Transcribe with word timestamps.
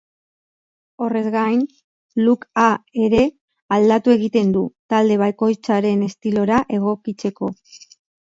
Horrez 1.07 1.21
gain, 1.35 1.59
look-a 2.27 2.63
ere 3.09 3.19
aldatu 3.77 4.15
egiten 4.15 4.49
du, 4.57 4.65
talde 4.95 5.17
bakoitzaren 5.25 6.01
estilora 6.09 6.63
egokitzeko. 6.81 7.55